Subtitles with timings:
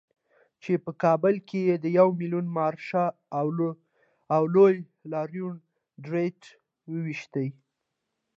[0.63, 2.89] چې په کابل کې یې د يو ميليوني مارش
[4.35, 4.75] او لوی
[5.11, 5.55] لاريون
[6.05, 6.47] ډرتې
[6.91, 7.47] وويشتې.